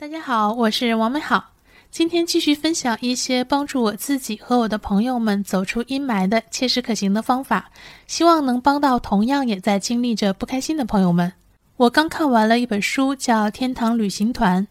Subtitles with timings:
[0.00, 1.50] 大家好，我是王美好。
[1.90, 7.70] 今天继续分享一些帮助我自己和我的朋友们走出阴霾的切实可行的方法，
[8.06, 11.30] 希望能帮到同样也在经历着不开心的朋友们。
[11.76, 14.66] 我刚看完了一本书，叫《天堂旅行团》，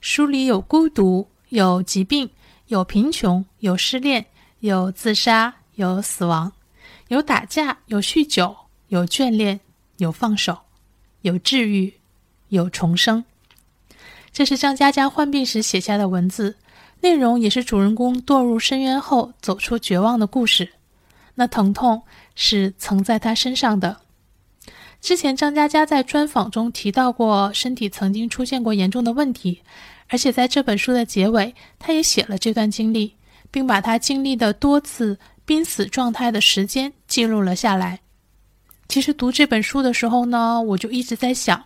[0.00, 2.28] 书里有孤独，有疾病，
[2.66, 4.26] 有贫穷，有失恋，
[4.58, 6.50] 有自杀，有死亡，
[7.06, 8.56] 有打架，有酗酒，
[8.88, 9.60] 有眷恋，
[9.98, 10.58] 有放手，
[11.20, 11.94] 有治愈，
[12.48, 13.24] 有重生。
[14.34, 16.56] 这是张嘉佳患病时写下的文字，
[17.00, 20.68] 内容也是主人公堕入深渊后走出绝望的故事。
[21.36, 22.02] 那疼痛
[22.34, 23.96] 是曾在他身上的。
[25.00, 29.62] 之前张嘉佳在专访中提到过，身体曾经出现过严重的问题，
[30.08, 33.14] 而且在这本书的结尾，他也写了这段经历，
[33.52, 38.00] 并把他经历的多次濒死状态的时间记录了下来。
[38.88, 41.64] 其实读这本书的时候呢，我就一直在想。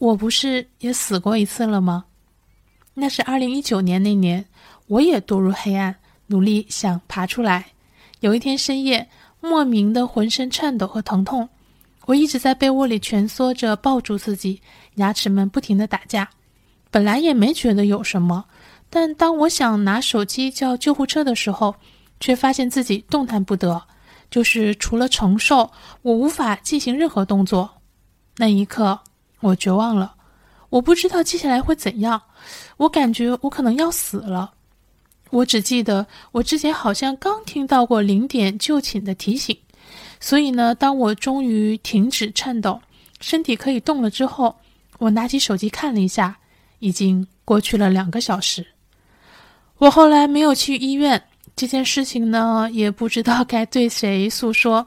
[0.00, 2.06] 我不是也死过一次了吗？
[2.94, 4.46] 那是二零一九年那年，
[4.86, 5.94] 我也堕入黑暗，
[6.28, 7.66] 努力想爬出来。
[8.20, 9.06] 有一天深夜，
[9.42, 11.46] 莫名的浑身颤抖和疼痛，
[12.06, 14.62] 我一直在被窝里蜷缩着抱住自己，
[14.94, 16.30] 牙齿们不停的打架。
[16.90, 18.46] 本来也没觉得有什么，
[18.88, 21.74] 但当我想拿手机叫救护车的时候，
[22.20, 23.82] 却发现自己动弹不得，
[24.30, 25.70] 就是除了承受，
[26.00, 27.82] 我无法进行任何动作。
[28.38, 28.98] 那一刻。
[29.40, 30.14] 我绝望了，
[30.68, 32.20] 我不知道接下来会怎样，
[32.76, 34.52] 我感觉我可能要死了。
[35.30, 39.56] 我只记得我之前好像刚听到过零点就寝的提醒，
[40.18, 42.80] 所以呢，当我终于停止颤抖，
[43.20, 44.56] 身体可以动了之后，
[44.98, 46.36] 我拿起手机看了一下，
[46.80, 48.66] 已经过去了两个小时。
[49.78, 51.22] 我后来没有去医院，
[51.54, 54.86] 这件事情呢，也不知道该对谁诉说。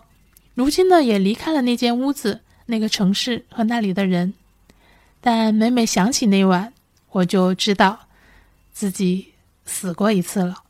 [0.54, 4.34] 如今呢，也离开了那间屋子、那个城市和那里的人。
[5.26, 6.74] 但每每想起那晚，
[7.12, 7.98] 我就知道
[8.74, 9.30] 自己
[9.66, 10.64] 死过一次了。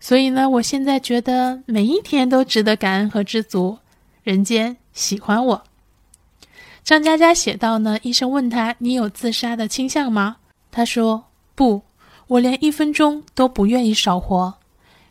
[0.00, 3.78] 所以呢，我现在觉得每一天都值得感恩和知足。
[4.24, 5.64] 人间喜欢我。
[6.82, 10.38] 张嘉佳写道呢，医生问他：“你有自杀的倾向吗？”
[10.72, 11.82] 他说：“不，
[12.26, 14.54] 我连一分钟都不愿意少活。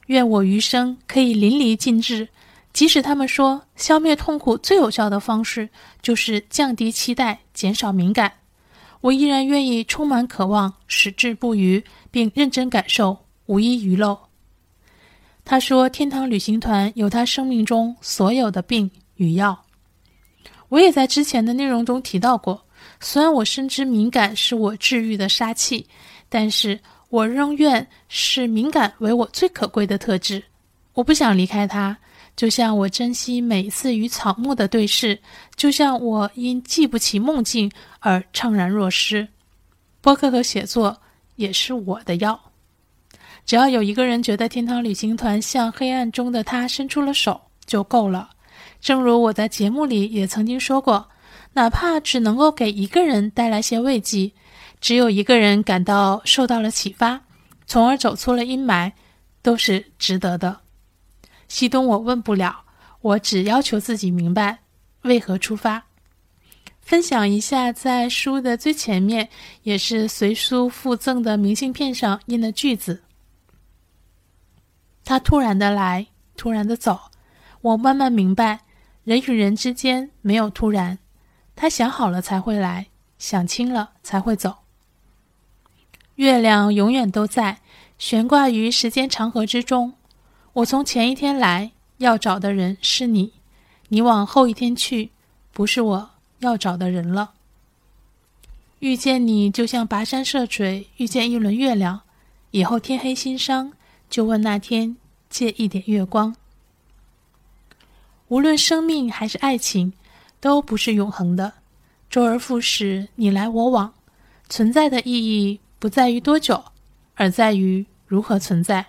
[0.07, 2.27] 愿我余生可以淋漓尽致。”
[2.73, 5.69] 即使他们说消灭痛苦最有效的方式
[6.01, 8.33] 就是降低期待、减少敏感，
[8.99, 14.17] 我依然愿意充满渴望、矢志不渝，并认真感受，无一遗漏。
[15.45, 19.63] 他说：“天堂旅行团有他生命中所有的病与药。”
[20.69, 22.65] 我也在之前的内容中提到过，
[22.99, 25.85] 虽然我深知敏感是我治愈的杀器，
[26.27, 26.79] 但是
[27.09, 30.43] 我仍愿视敏感为我最可贵的特质。
[30.93, 31.95] 我不想离开它。
[32.35, 35.19] 就像我珍惜每一次与草木的对视，
[35.55, 39.27] 就像我因记不起梦境而怅然若失。
[40.01, 40.99] 播客和写作
[41.35, 42.39] 也是我的药。
[43.45, 48.29] 只要有一个人觉得天堂旅行团向黑暗中的他伸出了手，就够了。
[48.81, 51.07] 正如我在节目里也曾经说过，
[51.53, 54.31] 哪怕只能够给一个人带来些慰藉，
[54.81, 57.21] 只有一个人感到受到了启发，
[57.67, 58.91] 从而走出了阴霾，
[59.41, 60.62] 都是值得的。
[61.53, 62.63] 西东，我问不了，
[63.01, 64.61] 我只要求自己明白
[65.03, 65.83] 为何出发。
[66.81, 69.29] 分享一下，在书的最前面，
[69.61, 73.03] 也是随书附赠的明信片上印的句子：
[75.05, 76.99] 他突然的来，突然的走。
[77.61, 78.61] 我慢慢明白，
[79.03, 80.97] 人与人之间没有突然，
[81.55, 82.87] 他想好了才会来，
[83.19, 84.55] 想清了才会走。
[86.15, 87.59] 月亮永远都在，
[87.99, 89.93] 悬挂于时间长河之中。
[90.53, 93.31] 我从前一天来，要找的人是你；
[93.87, 95.09] 你往后一天去，
[95.51, 96.09] 不是我
[96.39, 97.31] 要找的人了。
[98.77, 102.01] 遇见你，就像跋山涉水遇见一轮月亮。
[102.51, 103.73] 以后天黑心伤，
[104.11, 104.95] 就问那天
[105.27, 106.35] 借一点月光。
[108.27, 109.93] 无论生命还是爱情，
[110.39, 111.53] 都不是永恒的，
[112.11, 113.91] 周而复始，你来我往。
[114.49, 116.63] 存在的意义不在于多久，
[117.15, 118.85] 而在于如何存在。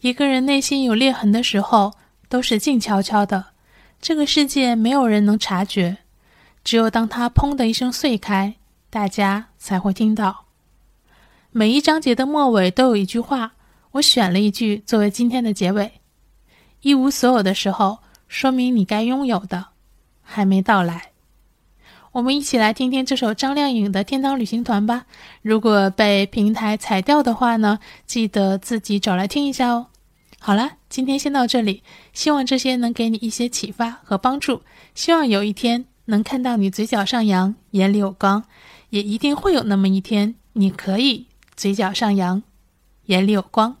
[0.00, 1.94] 一个人内心有裂痕的时候，
[2.28, 3.46] 都是静悄悄的，
[4.00, 5.98] 这个世界没有人能察觉。
[6.62, 8.54] 只有当它砰的一声碎开，
[8.90, 10.44] 大家才会听到。
[11.50, 13.54] 每一章节的末尾都有一句话，
[13.92, 15.90] 我选了一句作为今天的结尾：
[16.82, 17.98] 一无所有的时候，
[18.28, 19.68] 说明你该拥有的
[20.22, 21.07] 还没到来。
[22.12, 25.04] 我们一起来听听这首张靓颖的《天堂旅行团》吧。
[25.42, 29.88] 如果被平台裁掉的话呢，记得自己找来听一下哦。
[30.40, 31.82] 好了，今天先到这里，
[32.14, 34.62] 希望这些能给你一些启发和帮助。
[34.94, 38.44] 希望有一天能看到你嘴角上扬，眼里有光，
[38.90, 41.26] 也一定会有那么一天，你可以
[41.56, 42.42] 嘴角上扬，
[43.06, 43.76] 眼里有光。